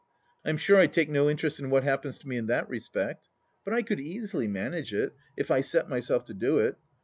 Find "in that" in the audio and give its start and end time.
2.35-2.67